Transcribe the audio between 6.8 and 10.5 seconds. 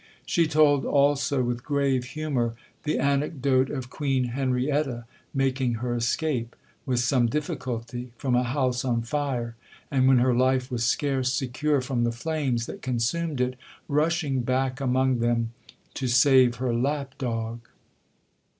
with some difficulty from a house on fire,—and, when her